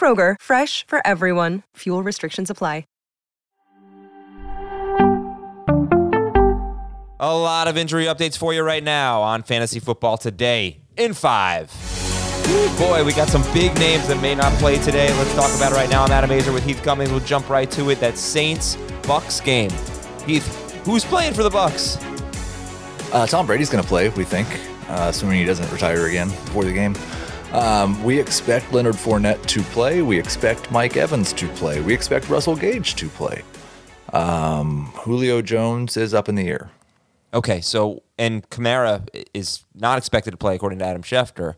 Kroger, 0.00 0.36
fresh 0.40 0.86
for 0.86 1.06
everyone. 1.06 1.62
Fuel 1.76 2.02
restrictions 2.02 2.48
apply. 2.48 2.84
A 7.22 7.36
lot 7.36 7.68
of 7.68 7.76
injury 7.76 8.06
updates 8.06 8.38
for 8.38 8.54
you 8.54 8.62
right 8.62 8.82
now 8.82 9.20
on 9.20 9.42
Fantasy 9.42 9.78
Football 9.78 10.16
Today 10.16 10.80
in 10.96 11.12
five. 11.12 11.70
Ooh, 12.48 12.78
boy, 12.78 13.04
we 13.04 13.12
got 13.12 13.28
some 13.28 13.42
big 13.52 13.74
names 13.78 14.08
that 14.08 14.22
may 14.22 14.34
not 14.34 14.50
play 14.54 14.78
today. 14.78 15.12
Let's 15.18 15.34
talk 15.34 15.54
about 15.54 15.72
it 15.72 15.74
right 15.74 15.90
now. 15.90 16.02
I'm 16.02 16.10
Adam 16.12 16.30
Aizer 16.30 16.54
with 16.54 16.64
Heath 16.64 16.82
Cummings. 16.82 17.10
We'll 17.10 17.20
jump 17.20 17.50
right 17.50 17.70
to 17.72 17.90
it. 17.90 18.00
That 18.00 18.16
Saints 18.16 18.76
Bucs 19.02 19.44
game. 19.44 19.70
Heath, 20.26 20.80
who's 20.86 21.04
playing 21.04 21.34
for 21.34 21.42
the 21.42 21.50
Bucs? 21.50 22.02
Uh, 23.12 23.26
Tom 23.26 23.44
Brady's 23.46 23.68
going 23.68 23.82
to 23.82 23.88
play, 23.88 24.08
we 24.08 24.24
think, 24.24 24.48
uh, 24.88 25.08
assuming 25.10 25.40
he 25.40 25.44
doesn't 25.44 25.70
retire 25.70 26.06
again 26.06 26.30
before 26.30 26.64
the 26.64 26.72
game. 26.72 26.94
Um, 27.52 28.02
we 28.04 28.18
expect 28.18 28.72
Leonard 28.72 28.94
Fournette 28.94 29.44
to 29.46 29.62
play. 29.62 30.02
We 30.02 30.18
expect 30.18 30.70
Mike 30.70 30.96
Evans 30.96 31.32
to 31.34 31.48
play. 31.48 31.80
We 31.80 31.92
expect 31.92 32.28
Russell 32.28 32.54
Gage 32.54 32.94
to 32.96 33.08
play. 33.08 33.42
Um, 34.12 34.92
Julio 34.94 35.42
Jones 35.42 35.96
is 35.96 36.14
up 36.14 36.28
in 36.28 36.36
the 36.36 36.48
air. 36.48 36.70
Okay, 37.32 37.60
so 37.60 38.02
and 38.18 38.48
Kamara 38.50 39.08
is 39.34 39.64
not 39.74 39.98
expected 39.98 40.32
to 40.32 40.36
play 40.36 40.54
according 40.54 40.78
to 40.80 40.84
Adam 40.84 41.02
Schefter. 41.02 41.54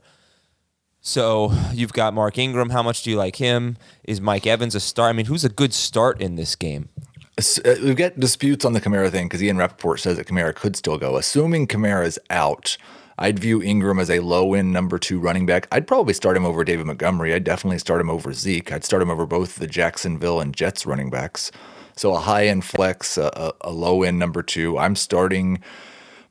So 1.01 1.53
you've 1.73 1.93
got 1.93 2.15
Mark 2.15 2.39
Ingram. 2.39 2.71
How 2.71 2.83
much 2.83 3.03
do 3.03 3.11
you 3.11 3.17
like 3.17 3.37
him? 3.37 3.77
Is 4.05 4.21
Mike 4.21 4.47
Evans 4.47 4.75
a 4.75 4.81
start? 4.81 5.11
I 5.11 5.12
mean, 5.12 5.27
who's 5.27 5.45
a 5.45 5.49
good 5.49 5.75
start 5.75 6.21
in 6.21 6.37
this 6.37 6.55
game? 6.56 6.89
Uh, 7.39 7.75
we've 7.83 7.97
got 7.97 8.21
disputes 8.21 8.65
on 8.65 8.73
the 8.73 8.81
Kamara 8.81 9.11
thing 9.11 9.27
because 9.27 9.43
Ian 9.43 9.56
Rapoport 9.56 10.01
says 10.01 10.17
that 10.17 10.27
Kamara 10.27 10.55
could 10.55 10.77
still 10.77 10.99
go. 10.99 11.17
Assuming 11.17 11.67
Kamara 11.67 12.06
is 12.06 12.21
out, 12.31 12.77
I'd 13.19 13.39
view 13.39 13.63
Ingram 13.63 13.99
as 13.99 14.11
a 14.11 14.21
low 14.21 14.55
end 14.55 14.73
number 14.73 14.99
two 14.99 15.19
running 15.19 15.47
back. 15.47 15.69
I'd 15.71 15.87
probably 15.87 16.15
start 16.15 16.37
him 16.37 16.45
over 16.45 16.65
David 16.65 16.87
Montgomery. 16.87 17.35
I'd 17.35 17.45
definitely 17.45 17.79
start 17.79 18.01
him 18.01 18.11
over 18.11 18.33
Zeke. 18.33 18.73
I'd 18.73 18.85
start 18.85 19.03
him 19.03 19.11
over 19.11 19.27
both 19.27 19.57
the 19.57 19.67
Jacksonville 19.67 20.41
and 20.41 20.55
Jets 20.55 20.87
running 20.87 21.11
backs. 21.11 21.51
So 21.97 22.15
a 22.15 22.19
high 22.19 22.47
end 22.47 22.65
flex, 22.65 23.19
a, 23.19 23.53
a 23.61 23.71
low 23.71 24.03
end 24.03 24.19
number 24.19 24.43
two. 24.43 24.79
I'm 24.79 24.97
starting 24.97 25.63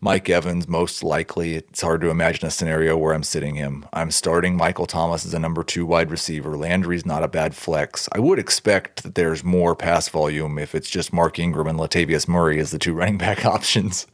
Mike 0.04 0.30
Evans 0.30 0.68
most 0.68 1.04
likely. 1.04 1.54
It's 1.54 1.82
hard 1.82 2.02
to 2.02 2.09
imagine 2.09 2.48
a 2.48 2.52
scenario 2.52 2.97
where 2.97 3.14
I'm 3.14 3.22
sitting 3.22 3.53
him. 3.53 3.86
I'm 3.94 4.09
starting 4.09 4.58
Michael 4.58 4.88
Thomas 4.88 5.25
as 5.25 5.36
a 5.36 5.40
number 5.40 5.64
two 5.64 5.86
wide 5.86 6.09
receiver. 6.09 6.58
Landry's 6.58 7.06
not 7.06 7.24
a 7.24 7.28
bad 7.28 7.53
flex. 7.53 8.09
I 8.12 8.20
would 8.20 8.40
expect 8.40 9.03
that 9.03 9.14
there's 9.14 9.44
more 9.44 9.75
pass 9.75 10.09
volume 10.09 10.58
if 10.58 10.74
it's 10.74 10.90
just 10.90 11.14
Mark 11.14 11.38
Ingram 11.38 11.68
and 11.68 11.78
Latavius 11.78 12.28
Murray 12.28 12.59
as 12.59 12.72
the 12.72 12.80
two 12.80 12.96
running 12.96 13.20
back 13.20 13.46
options 13.46 14.08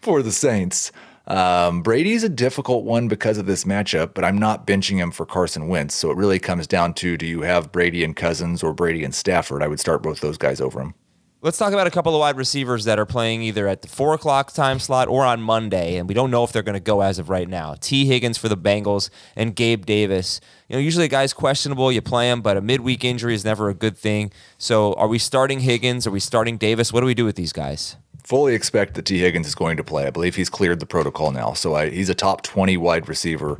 for 0.00 0.22
the 0.22 0.32
Saints. 0.32 0.90
Um, 1.26 1.82
Brady's 1.82 2.22
a 2.22 2.28
difficult 2.28 2.84
one 2.84 3.08
because 3.08 3.38
of 3.38 3.46
this 3.46 3.64
matchup, 3.64 4.12
but 4.14 4.24
I'm 4.24 4.36
not 4.36 4.66
benching 4.66 4.96
him 4.96 5.10
for 5.10 5.24
Carson 5.24 5.68
Wentz. 5.68 5.94
So 5.94 6.10
it 6.10 6.16
really 6.16 6.38
comes 6.38 6.66
down 6.66 6.94
to 6.94 7.16
do 7.16 7.26
you 7.26 7.42
have 7.42 7.72
Brady 7.72 8.04
and 8.04 8.14
Cousins 8.14 8.62
or 8.62 8.74
Brady 8.74 9.04
and 9.04 9.14
Stafford? 9.14 9.62
I 9.62 9.68
would 9.68 9.80
start 9.80 10.02
both 10.02 10.20
those 10.20 10.36
guys 10.36 10.60
over 10.60 10.80
him. 10.80 10.94
Let's 11.40 11.58
talk 11.58 11.74
about 11.74 11.86
a 11.86 11.90
couple 11.90 12.14
of 12.14 12.20
wide 12.20 12.38
receivers 12.38 12.84
that 12.84 12.98
are 12.98 13.04
playing 13.04 13.42
either 13.42 13.68
at 13.68 13.82
the 13.82 13.88
four 13.88 14.14
o'clock 14.14 14.54
time 14.54 14.78
slot 14.78 15.08
or 15.08 15.26
on 15.26 15.42
Monday, 15.42 15.96
and 15.96 16.08
we 16.08 16.14
don't 16.14 16.30
know 16.30 16.42
if 16.42 16.52
they're 16.52 16.62
going 16.62 16.72
to 16.72 16.80
go 16.80 17.02
as 17.02 17.18
of 17.18 17.28
right 17.28 17.46
now. 17.46 17.74
Tee 17.78 18.06
Higgins 18.06 18.38
for 18.38 18.48
the 18.48 18.56
Bengals 18.56 19.10
and 19.36 19.54
Gabe 19.54 19.84
Davis. 19.84 20.40
You 20.70 20.76
know, 20.76 20.80
usually 20.80 21.04
a 21.04 21.08
guy's 21.08 21.34
questionable, 21.34 21.92
you 21.92 22.00
play 22.00 22.30
him, 22.30 22.40
but 22.40 22.56
a 22.56 22.62
midweek 22.62 23.04
injury 23.04 23.34
is 23.34 23.44
never 23.44 23.68
a 23.68 23.74
good 23.74 23.94
thing. 23.94 24.32
So, 24.56 24.94
are 24.94 25.06
we 25.06 25.18
starting 25.18 25.60
Higgins? 25.60 26.06
Are 26.06 26.10
we 26.10 26.18
starting 26.18 26.56
Davis? 26.56 26.94
What 26.94 27.00
do 27.00 27.06
we 27.06 27.12
do 27.12 27.26
with 27.26 27.36
these 27.36 27.52
guys? 27.52 27.96
Fully 28.24 28.54
expect 28.54 28.94
that 28.94 29.04
Tee 29.04 29.18
Higgins 29.18 29.46
is 29.46 29.54
going 29.54 29.76
to 29.76 29.84
play. 29.84 30.06
I 30.06 30.10
believe 30.10 30.34
he's 30.34 30.48
cleared 30.48 30.80
the 30.80 30.86
protocol 30.86 31.30
now, 31.30 31.52
so 31.52 31.74
I, 31.74 31.90
he's 31.90 32.08
a 32.08 32.14
top 32.14 32.42
twenty 32.42 32.76
wide 32.76 33.08
receiver. 33.08 33.58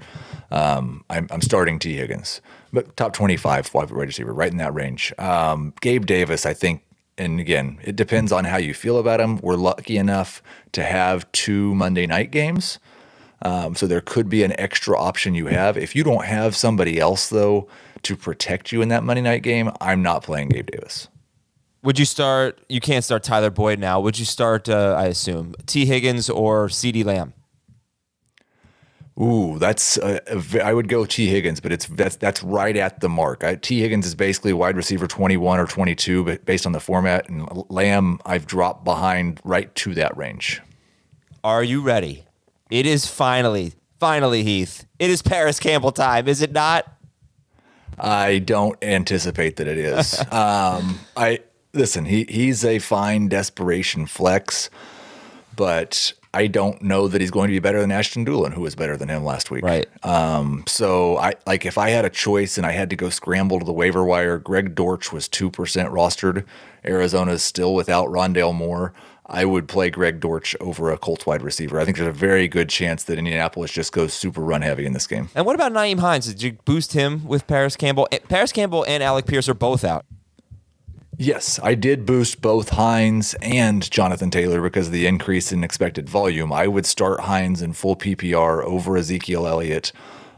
Um, 0.50 1.04
I'm, 1.10 1.28
I'm, 1.30 1.42
starting 1.42 1.78
Tee 1.78 1.96
Higgins, 1.96 2.40
but 2.72 2.96
top 2.96 3.12
twenty-five 3.12 3.72
wide 3.74 3.90
receiver, 3.90 4.32
right 4.32 4.50
in 4.50 4.58
that 4.58 4.72
range. 4.72 5.12
Um, 5.18 5.74
Gabe 5.80 6.06
Davis, 6.06 6.46
I 6.46 6.54
think 6.54 6.82
and 7.16 7.38
again, 7.38 7.78
it 7.82 7.96
depends 7.96 8.32
on 8.32 8.44
how 8.44 8.56
you 8.56 8.74
feel 8.74 8.98
about 8.98 9.20
him. 9.20 9.38
We're 9.38 9.56
lucky 9.56 9.96
enough 9.96 10.42
to 10.72 10.82
have 10.82 11.30
two 11.32 11.74
Monday 11.74 12.06
night 12.06 12.30
games. 12.30 12.78
Um, 13.42 13.74
so 13.74 13.86
there 13.86 14.00
could 14.00 14.28
be 14.28 14.42
an 14.42 14.58
extra 14.58 14.98
option 14.98 15.34
you 15.34 15.46
have. 15.46 15.76
If 15.76 15.94
you 15.94 16.02
don't 16.02 16.24
have 16.24 16.56
somebody 16.56 16.98
else, 16.98 17.28
though, 17.28 17.68
to 18.02 18.16
protect 18.16 18.72
you 18.72 18.80
in 18.80 18.88
that 18.88 19.04
Monday 19.04 19.22
night 19.22 19.42
game, 19.42 19.70
I'm 19.80 20.02
not 20.02 20.22
playing 20.22 20.48
Gabe 20.48 20.70
Davis. 20.70 21.08
Would 21.84 21.98
you 21.98 22.06
start? 22.06 22.60
You 22.70 22.80
can't 22.80 23.04
start 23.04 23.22
Tyler 23.22 23.50
Boyd 23.50 23.78
now. 23.78 24.00
Would 24.00 24.18
you 24.18 24.24
start, 24.24 24.70
uh, 24.70 24.96
I 24.98 25.04
assume, 25.04 25.54
Tee 25.66 25.84
Higgins 25.84 26.30
or 26.30 26.68
CeeDee 26.68 27.04
Lamb? 27.04 27.34
Ooh, 29.20 29.58
that's 29.60 29.98
uh, 29.98 30.18
I 30.62 30.72
would 30.72 30.88
go 30.88 31.04
Tee 31.04 31.28
Higgins, 31.28 31.60
but 31.60 31.70
it's 31.70 31.86
that's 31.86 32.16
that's 32.16 32.42
right 32.42 32.76
at 32.76 33.00
the 33.00 33.08
mark. 33.08 33.44
I, 33.44 33.54
Tee 33.56 33.80
Higgins 33.80 34.06
is 34.06 34.14
basically 34.14 34.52
wide 34.54 34.76
receiver 34.76 35.06
21 35.06 35.60
or 35.60 35.66
22, 35.66 36.24
but 36.24 36.44
based 36.44 36.66
on 36.66 36.72
the 36.72 36.80
format, 36.80 37.28
and 37.28 37.46
Lamb 37.68 38.18
I've 38.24 38.46
dropped 38.46 38.84
behind 38.84 39.40
right 39.44 39.72
to 39.76 39.94
that 39.94 40.16
range. 40.16 40.62
Are 41.44 41.62
you 41.62 41.80
ready? 41.82 42.24
It 42.70 42.86
is 42.86 43.06
finally, 43.06 43.74
finally, 44.00 44.42
Heath. 44.42 44.86
It 44.98 45.10
is 45.10 45.22
Parris 45.22 45.60
Campbell 45.60 45.92
time, 45.92 46.26
is 46.26 46.40
it 46.40 46.50
not? 46.50 46.90
I 47.96 48.38
don't 48.38 48.82
anticipate 48.82 49.56
that 49.56 49.68
it 49.68 49.78
is. 49.78 50.18
um, 50.32 50.98
I 51.16 51.40
listen. 51.74 52.04
He 52.06 52.24
he's 52.28 52.64
a 52.64 52.78
fine 52.78 53.28
desperation 53.28 54.06
flex, 54.06 54.70
but 55.56 56.12
I 56.32 56.48
don't 56.48 56.82
know 56.82 57.06
that 57.06 57.20
he's 57.20 57.30
going 57.30 57.46
to 57.46 57.52
be 57.52 57.60
better 57.60 57.80
than 57.80 57.92
Ashton 57.92 58.26
Dulin, 58.26 58.54
who 58.54 58.62
was 58.62 58.74
better 58.74 58.96
than 58.96 59.08
him 59.08 59.24
last 59.24 59.50
week. 59.52 59.62
Right. 59.62 59.86
Um, 60.04 60.64
so 60.66 61.16
I 61.18 61.34
like 61.46 61.64
if 61.64 61.78
I 61.78 61.90
had 61.90 62.04
a 62.04 62.10
choice 62.10 62.58
and 62.58 62.66
I 62.66 62.72
had 62.72 62.90
to 62.90 62.96
go 62.96 63.08
scramble 63.08 63.60
to 63.60 63.64
the 63.64 63.72
waiver 63.72 64.04
wire, 64.04 64.38
Greg 64.38 64.74
Dortch 64.74 65.12
was 65.12 65.28
two 65.28 65.50
percent 65.50 65.90
rostered. 65.90 66.44
Arizona 66.84 67.32
is 67.32 67.44
still 67.44 67.74
without 67.74 68.08
Rondale 68.08 68.54
Moore. 68.54 68.92
I 69.26 69.46
would 69.46 69.68
play 69.68 69.88
Greg 69.88 70.20
Dortch 70.20 70.54
over 70.60 70.90
a 70.90 70.98
Colts 70.98 71.24
wide 71.24 71.40
receiver. 71.40 71.80
I 71.80 71.86
think 71.86 71.96
there's 71.96 72.08
a 72.08 72.12
very 72.12 72.46
good 72.46 72.68
chance 72.68 73.04
that 73.04 73.16
Indianapolis 73.16 73.70
just 73.70 73.90
goes 73.92 74.12
super 74.12 74.42
run 74.42 74.60
heavy 74.60 74.84
in 74.84 74.92
this 74.92 75.06
game. 75.06 75.30
And 75.34 75.46
what 75.46 75.54
about 75.54 75.72
Nyheim 75.72 76.00
Hines? 76.00 76.26
Did 76.26 76.42
you 76.42 76.58
boost 76.66 76.92
him 76.92 77.24
with 77.26 77.46
Parris 77.46 77.74
Campbell? 77.74 78.06
Parris 78.28 78.52
Campbell 78.52 78.84
and 78.86 79.02
Alec 79.02 79.24
Pierce 79.24 79.48
are 79.48 79.54
both 79.54 79.82
out. 79.82 80.04
Yes, 81.18 81.60
I 81.62 81.74
did 81.74 82.06
boost 82.06 82.40
both 82.40 82.70
Hines 82.70 83.34
and 83.40 83.88
Jonathan 83.90 84.30
Taylor 84.30 84.60
because 84.60 84.88
of 84.88 84.92
the 84.92 85.06
increase 85.06 85.52
in 85.52 85.62
expected 85.62 86.08
volume. 86.08 86.52
I 86.52 86.66
would 86.66 86.86
start 86.86 87.20
Hines 87.20 87.62
in 87.62 87.72
full 87.72 87.96
PPR 87.96 88.64
over 88.64 88.96
Ezekiel 88.96 89.46
Elliott, 89.46 89.92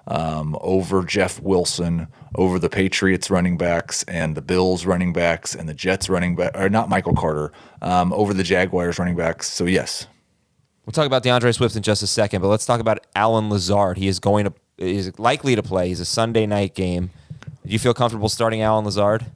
um, 0.07 0.57
over 0.61 1.03
Jeff 1.03 1.41
Wilson, 1.41 2.09
over 2.35 2.59
the 2.59 2.69
Patriots 2.69 3.31
running 3.31 3.57
backs 3.57 4.03
and 4.05 4.35
the 4.35 4.43
Bills 4.43 4.85
running 4.85 5.13
backs 5.13 5.55
and 5.55 5.69
the 5.69 5.75
Jets 5.75 6.09
running 6.09 6.37
back, 6.37 6.53
or 6.55 6.69
not 6.69 6.89
Michael 6.89 7.15
Carter, 7.15 7.53
um, 7.81 8.13
over 8.13 8.35
the 8.35 8.45
Jaguars 8.45 8.99
running 8.99 9.17
backs. 9.17 9.51
So 9.51 9.65
yes, 9.65 10.07
we'll 10.85 10.93
talk 10.93 11.07
about 11.07 11.23
D'Andre 11.23 11.53
Swift 11.53 11.77
in 11.77 11.83
just 11.83 12.03
a 12.03 12.07
second, 12.07 12.43
but 12.43 12.49
let's 12.49 12.67
talk 12.67 12.81
about 12.81 12.99
Allen 13.15 13.49
Lazard. 13.49 13.97
He 13.97 14.09
is 14.09 14.21
going 14.21 14.45
to 14.45 14.53
is 14.79 15.19
likely 15.19 15.57
to 15.57 15.63
play. 15.63 15.89
He's 15.89 16.01
a 16.01 16.05
Sunday 16.05 16.45
night 16.45 16.75
game. 16.75 17.11
Do 17.67 17.73
you 17.73 17.79
feel 17.79 17.95
comfortable 17.95 18.29
starting 18.29 18.61
Allen 18.61 18.85
Lazard? 18.85 19.27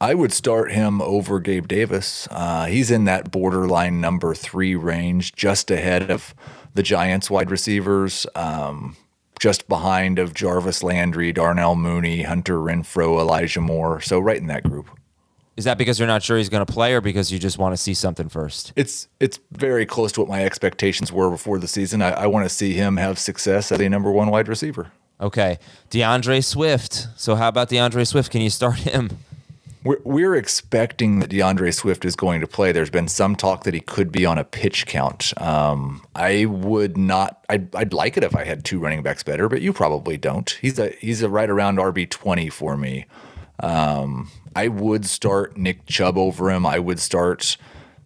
I 0.00 0.14
would 0.14 0.32
start 0.32 0.72
him 0.72 1.00
over 1.00 1.40
Gabe 1.40 1.66
Davis. 1.66 2.28
Uh, 2.30 2.66
he's 2.66 2.90
in 2.90 3.04
that 3.04 3.30
borderline 3.30 4.00
number 4.00 4.34
three 4.34 4.74
range, 4.74 5.34
just 5.34 5.70
ahead 5.70 6.10
of 6.10 6.34
the 6.74 6.82
Giants 6.82 7.30
wide 7.30 7.50
receivers, 7.50 8.26
um, 8.34 8.96
just 9.40 9.68
behind 9.68 10.18
of 10.18 10.34
Jarvis 10.34 10.82
Landry, 10.82 11.32
Darnell 11.32 11.76
Mooney, 11.76 12.22
Hunter 12.22 12.58
Renfrow, 12.58 13.18
Elijah 13.18 13.60
Moore. 13.60 14.00
So 14.02 14.18
right 14.18 14.36
in 14.36 14.48
that 14.48 14.64
group. 14.64 14.90
Is 15.56 15.64
that 15.64 15.78
because 15.78 15.98
you're 15.98 16.06
not 16.06 16.22
sure 16.22 16.36
he's 16.36 16.50
going 16.50 16.64
to 16.64 16.70
play, 16.70 16.92
or 16.92 17.00
because 17.00 17.32
you 17.32 17.38
just 17.38 17.56
want 17.56 17.72
to 17.72 17.78
see 17.78 17.94
something 17.94 18.28
first? 18.28 18.74
It's 18.76 19.08
it's 19.20 19.40
very 19.52 19.86
close 19.86 20.12
to 20.12 20.20
what 20.20 20.28
my 20.28 20.44
expectations 20.44 21.10
were 21.10 21.30
before 21.30 21.58
the 21.58 21.66
season. 21.66 22.02
I, 22.02 22.10
I 22.10 22.26
want 22.26 22.44
to 22.44 22.50
see 22.50 22.74
him 22.74 22.98
have 22.98 23.18
success 23.18 23.72
as 23.72 23.80
a 23.80 23.88
number 23.88 24.12
one 24.12 24.28
wide 24.28 24.48
receiver. 24.48 24.92
Okay, 25.18 25.58
D'Andre 25.88 26.42
Swift. 26.42 27.08
So 27.16 27.36
how 27.36 27.48
about 27.48 27.70
D'Andre 27.70 28.04
Swift? 28.04 28.30
Can 28.30 28.42
you 28.42 28.50
start 28.50 28.76
him? 28.80 29.18
We're, 29.86 30.00
we're 30.02 30.34
expecting 30.34 31.20
that 31.20 31.30
D'Andre 31.30 31.70
Swift 31.70 32.04
is 32.04 32.16
going 32.16 32.40
to 32.40 32.48
play. 32.48 32.72
There's 32.72 32.90
been 32.90 33.06
some 33.06 33.36
talk 33.36 33.62
that 33.62 33.72
he 33.72 33.78
could 33.78 34.10
be 34.10 34.26
on 34.26 34.36
a 34.36 34.42
pitch 34.42 34.86
count. 34.86 35.32
Um, 35.40 36.02
I 36.16 36.46
would 36.46 36.96
not. 36.96 37.44
I'd, 37.48 37.72
I'd 37.72 37.92
like 37.92 38.16
it 38.16 38.24
if 38.24 38.34
I 38.34 38.44
had 38.44 38.64
two 38.64 38.80
running 38.80 39.04
backs 39.04 39.22
better, 39.22 39.48
but 39.48 39.62
you 39.62 39.72
probably 39.72 40.16
don't. 40.16 40.50
He's 40.60 40.80
a 40.80 40.88
he's 41.00 41.22
a 41.22 41.28
right 41.28 41.48
around 41.48 41.78
RB 41.78 42.10
twenty 42.10 42.50
for 42.50 42.76
me. 42.76 43.06
Um, 43.60 44.28
I 44.56 44.66
would 44.66 45.06
start 45.06 45.56
Nick 45.56 45.86
Chubb 45.86 46.18
over 46.18 46.50
him. 46.50 46.66
I 46.66 46.80
would 46.80 46.98
start. 46.98 47.56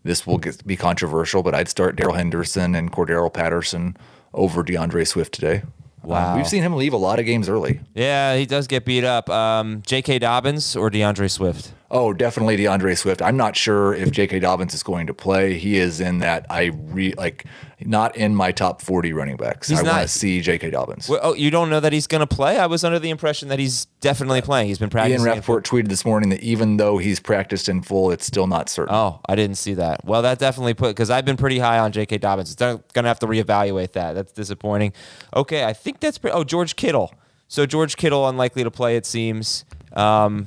This 0.02 0.26
will 0.26 0.38
get, 0.38 0.66
be 0.66 0.76
controversial, 0.76 1.42
but 1.42 1.54
I'd 1.54 1.68
start 1.68 1.96
Darrell 1.96 2.14
Henderson 2.14 2.74
and 2.74 2.92
Cordarrelle 2.92 3.32
Patterson 3.32 3.96
over 4.34 4.62
D'Andre 4.62 5.04
Swift 5.04 5.32
today. 5.32 5.62
Wow. 6.02 6.32
Um, 6.32 6.36
we've 6.38 6.48
seen 6.48 6.62
him 6.62 6.74
leave 6.74 6.92
a 6.92 6.96
lot 6.98 7.18
of 7.18 7.26
games 7.26 7.48
early. 7.48 7.80
Yeah, 7.94 8.36
he 8.36 8.46
does 8.46 8.66
get 8.66 8.84
beat 8.84 9.04
up. 9.04 9.28
Um, 9.28 9.82
J.K. 9.86 10.18
Dobbins 10.20 10.76
or 10.76 10.90
D'Andre 10.90 11.28
Swift? 11.28 11.72
Oh, 11.92 12.12
definitely 12.12 12.56
D'Andre 12.56 12.94
Swift. 12.94 13.20
I'm 13.20 13.36
not 13.36 13.56
sure 13.56 13.92
if 13.94 14.12
J.K. 14.12 14.38
Dobbins 14.38 14.74
is 14.74 14.82
going 14.84 15.08
to 15.08 15.14
play. 15.14 15.58
He 15.58 15.76
is 15.76 16.00
in 16.00 16.20
that 16.20 16.46
I 16.48 16.66
re 16.66 17.14
like 17.14 17.46
not 17.80 18.14
in 18.14 18.36
my 18.36 18.52
top 18.52 18.80
40 18.80 19.12
running 19.12 19.36
backs. 19.36 19.68
He's 19.68 19.80
I 19.80 19.82
want 19.82 20.02
to 20.02 20.08
see 20.08 20.40
J.K. 20.40 20.70
Dobbins. 20.70 21.08
Well, 21.08 21.18
oh, 21.20 21.34
you 21.34 21.50
don't 21.50 21.68
know 21.68 21.80
that 21.80 21.92
he's 21.92 22.06
going 22.06 22.20
to 22.20 22.28
play? 22.28 22.58
I 22.58 22.66
was 22.66 22.84
under 22.84 23.00
the 23.00 23.10
impression 23.10 23.48
that 23.48 23.58
he's 23.58 23.86
definitely 24.00 24.40
playing. 24.40 24.68
He's 24.68 24.78
been 24.78 24.88
practicing. 24.88 25.26
Ian. 25.26 25.34
Rapoport 25.34 25.64
tweeted 25.64 25.88
this 25.88 26.04
morning 26.04 26.30
that 26.30 26.40
even 26.44 26.76
though 26.76 26.98
he's 26.98 27.18
practiced 27.18 27.68
in 27.68 27.82
full, 27.82 28.12
it's 28.12 28.24
still 28.24 28.46
not 28.46 28.68
certain. 28.68 28.94
Oh, 28.94 29.20
I 29.28 29.34
didn't 29.34 29.56
see 29.56 29.74
that. 29.74 30.04
Well, 30.04 30.22
that 30.22 30.38
definitely 30.38 30.74
put 30.74 30.90
because 30.90 31.10
I've 31.10 31.24
been 31.24 31.36
pretty 31.36 31.58
high 31.58 31.80
on 31.80 31.90
J.K. 31.90 32.18
Dobbins. 32.18 32.52
It's 32.52 32.60
going 32.60 32.82
to 32.94 33.02
have 33.02 33.18
to 33.18 33.26
reevaluate 33.26 33.92
that. 33.92 34.12
That's 34.12 34.30
disappointing. 34.30 34.92
Okay, 35.34 35.64
I 35.64 35.72
think 35.72 35.98
that's 35.98 36.18
pretty. 36.18 36.36
Oh, 36.36 36.44
George 36.44 36.76
Kittle. 36.76 37.12
So 37.48 37.66
George 37.66 37.96
Kittle 37.96 38.28
unlikely 38.28 38.62
to 38.62 38.70
play. 38.70 38.96
It 38.96 39.06
seems. 39.06 39.64
Um, 39.92 40.46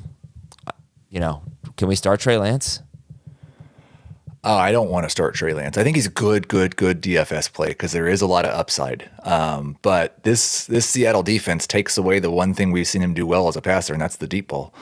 you 1.14 1.20
know, 1.20 1.44
can 1.78 1.88
we 1.88 1.96
start 1.96 2.20
Trey 2.20 2.38
Lance? 2.38 2.82
Oh, 4.44 4.56
I 4.58 4.72
don't 4.72 4.90
want 4.90 5.06
to 5.06 5.12
start 5.12 5.36
Trey 5.36 5.54
Lance. 5.54 5.78
I 5.78 5.84
think 5.84 5.96
he's 5.96 6.08
a 6.08 6.12
good, 6.12 6.48
good, 6.48 6.76
good 6.76 7.02
DFS 7.04 7.54
play 7.54 7.68
because 7.68 7.92
there 7.92 8.08
is 8.08 8.22
a 8.22 8.28
lot 8.28 8.46
of 8.46 8.52
upside. 8.52 9.10
Um, 9.22 9.78
but 9.84 10.22
this 10.24 10.66
this 10.66 10.88
Seattle 10.88 11.22
defense 11.22 11.68
takes 11.68 12.00
away 12.00 12.18
the 12.18 12.32
one 12.32 12.56
thing 12.56 12.72
we've 12.72 12.88
seen 12.88 13.04
him 13.04 13.14
do 13.14 13.28
well 13.28 13.48
as 13.48 13.56
a 13.56 13.62
passer, 13.62 13.94
and 13.94 14.02
that's 14.02 14.18
the 14.18 14.28
deep 14.28 14.48
ball. 14.48 14.74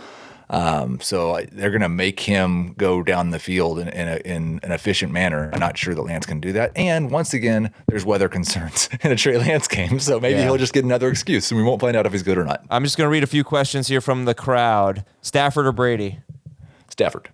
Um, 0.51 0.99
so 0.99 1.35
I- 1.37 1.45
they're 1.51 1.69
going 1.71 1.81
to 1.81 1.87
make 1.89 2.19
him 2.19 2.73
go 2.77 3.01
down 3.03 3.29
the 3.31 3.39
field 3.39 3.79
in, 3.79 3.87
in, 3.87 4.07
a, 4.09 4.15
in 4.17 4.59
an 4.63 4.71
efficient 4.73 5.11
manner. 5.13 5.49
I'm 5.53 5.59
not 5.61 5.77
sure 5.77 5.95
that 5.95 6.01
Lance 6.01 6.25
can 6.25 6.39
do 6.41 6.51
that. 6.51 6.73
And 6.75 7.09
once 7.09 7.33
again, 7.33 7.73
there's 7.87 8.03
weather 8.05 8.27
concerns 8.27 8.89
in 9.01 9.11
a 9.11 9.15
Trey 9.15 9.37
Lance 9.37 9.67
game, 9.69 9.99
so 9.99 10.19
maybe 10.19 10.39
Yeah. 10.39 10.43
he'll 10.45 10.57
just 10.57 10.73
get 10.73 10.83
another 10.83 11.07
excuse, 11.09 11.49
and 11.51 11.57
we 11.57 11.63
won't 11.65 11.79
find 11.79 11.95
out 11.95 12.05
if 12.05 12.11
he's 12.11 12.21
good 12.23 12.37
or 12.37 12.43
not. 12.43 12.65
I'm 12.69 12.83
just 12.83 12.97
going 12.97 13.05
to 13.07 13.11
read 13.11 13.23
a 13.23 13.27
few 13.27 13.43
questions 13.45 13.87
here 13.87 14.01
from 14.01 14.25
the 14.25 14.33
crowd. 14.33 15.05
Stafford 15.21 15.65
or 15.65 15.71
Brady? 15.71 16.19
Stafford, 16.89 17.29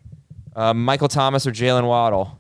Uh, 0.56 0.74
Michael 0.76 1.08
Thomas 1.08 1.48
or 1.48 1.52
Jaylen 1.52 1.88
Waddle? 1.88 2.38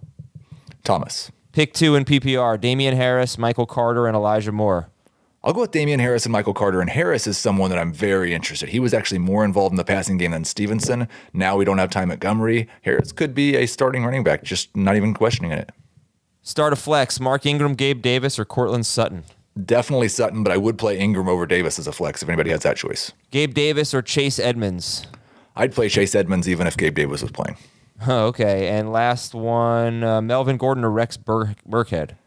Thomas. 0.83 1.31
Pick 1.53 1.73
two 1.73 1.95
in 1.95 2.05
PPR: 2.05 2.61
Damien 2.61 2.95
Harris, 2.95 3.37
Michael 3.39 3.65
Carter, 3.65 4.05
and 4.05 4.15
Elijah 4.15 4.51
Moore. 4.51 4.89
I'll 5.47 5.53
go 5.53 5.61
with 5.61 5.71
Damien 5.71 6.01
Harris 6.01 6.25
and 6.25 6.33
Michael 6.33 6.53
Carter. 6.53 6.81
And 6.81 6.89
Harris 6.89 7.25
is 7.25 7.37
someone 7.37 7.69
that 7.69 7.79
I'm 7.79 7.93
very 7.93 8.33
interested. 8.33 8.67
He 8.67 8.81
was 8.81 8.93
actually 8.93 9.19
more 9.19 9.45
involved 9.45 9.71
in 9.71 9.77
the 9.77 9.85
passing 9.85 10.17
game 10.17 10.31
than 10.31 10.43
Stevenson. 10.43 11.07
Now 11.31 11.55
we 11.55 11.63
don't 11.63 11.77
have 11.77 11.89
Ty 11.89 12.03
Montgomery. 12.03 12.67
Harris 12.81 13.13
could 13.13 13.33
be 13.33 13.55
a 13.55 13.65
starting 13.65 14.03
running 14.03 14.25
back, 14.25 14.43
just 14.43 14.75
not 14.75 14.97
even 14.97 15.13
questioning 15.13 15.53
it. 15.53 15.71
Start 16.41 16.73
a 16.73 16.75
flex: 16.75 17.21
Mark 17.21 17.45
Ingram, 17.45 17.75
Gabe 17.75 18.01
Davis, 18.01 18.37
or 18.37 18.43
Courtland 18.43 18.85
Sutton. 18.85 19.23
Definitely 19.65 20.09
Sutton, 20.09 20.43
but 20.43 20.51
I 20.51 20.57
would 20.57 20.77
play 20.77 20.99
Ingram 20.99 21.29
over 21.29 21.45
Davis 21.45 21.79
as 21.79 21.87
a 21.87 21.93
flex 21.93 22.21
if 22.21 22.27
anybody 22.27 22.49
has 22.49 22.63
that 22.63 22.75
choice. 22.75 23.13
Gabe 23.31 23.53
Davis 23.53 23.93
or 23.93 24.01
Chase 24.01 24.39
Edmonds. 24.39 25.07
I'd 25.55 25.73
play 25.73 25.87
Chase 25.87 26.13
Edmonds 26.13 26.49
even 26.49 26.67
if 26.67 26.75
Gabe 26.75 26.93
Davis 26.93 27.21
was 27.21 27.31
playing. 27.31 27.55
Oh, 28.05 28.25
okay. 28.25 28.67
And 28.67 28.91
last 28.91 29.33
one: 29.33 30.03
uh, 30.03 30.21
Melvin 30.21 30.57
Gordon 30.57 30.83
or 30.83 30.91
Rex 30.91 31.15
Bur- 31.15 31.55
Burkhead. 31.65 32.17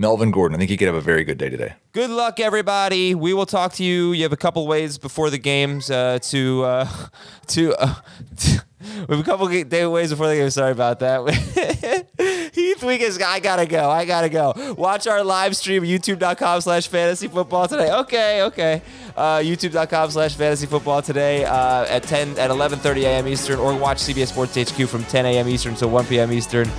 Melvin 0.00 0.30
Gordon, 0.30 0.56
I 0.56 0.58
think 0.58 0.70
he 0.70 0.78
could 0.78 0.86
have 0.86 0.94
a 0.94 1.02
very 1.02 1.24
good 1.24 1.36
day 1.36 1.50
today. 1.50 1.74
Good 1.92 2.08
luck, 2.08 2.40
everybody. 2.40 3.14
We 3.14 3.34
will 3.34 3.44
talk 3.44 3.74
to 3.74 3.84
you. 3.84 4.12
You 4.12 4.22
have 4.22 4.32
a 4.32 4.36
couple 4.36 4.66
ways 4.66 4.96
before 4.96 5.28
the 5.28 5.36
games 5.36 5.90
uh, 5.90 6.18
to 6.22 6.64
uh, 6.64 6.88
to. 7.48 7.74
Uh, 7.74 7.94
we 8.80 9.14
have 9.14 9.20
a 9.20 9.22
couple 9.22 9.46
day 9.48 9.86
ways 9.86 10.08
before 10.08 10.28
the 10.28 10.36
game. 10.36 10.48
Sorry 10.48 10.72
about 10.72 11.00
that. 11.00 11.20
Heath 12.54 12.82
Weekes, 12.82 13.20
I 13.20 13.40
gotta 13.40 13.66
go. 13.66 13.90
I 13.90 14.06
gotta 14.06 14.30
go. 14.30 14.54
Watch 14.78 15.06
our 15.06 15.22
live 15.22 15.54
stream, 15.54 15.82
youtube.com 15.82 16.62
slash 16.62 16.88
fantasy 16.88 17.28
football 17.28 17.68
today. 17.68 17.92
Okay, 17.92 18.42
okay. 18.44 18.80
Uh, 19.14 19.40
youtube.com 19.40 20.10
slash 20.12 20.34
fantasy 20.34 20.64
football 20.66 21.02
today 21.02 21.44
uh, 21.44 21.84
at 21.84 22.04
10 22.04 22.38
at 22.38 22.50
11:30 22.50 23.02
a.m. 23.02 23.28
Eastern, 23.28 23.58
or 23.58 23.76
watch 23.76 23.98
CBS 23.98 24.28
Sports 24.28 24.56
HQ 24.56 24.88
from 24.88 25.04
10 25.04 25.26
a.m. 25.26 25.46
Eastern 25.46 25.74
to 25.74 25.86
1 25.86 26.06
p.m. 26.06 26.32
Eastern. 26.32 26.70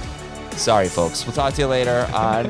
Sorry, 0.53 0.88
folks. 0.88 1.24
We'll 1.24 1.35
talk 1.35 1.53
to 1.53 1.62
you 1.62 1.67
later 1.67 2.09
on 2.15 2.50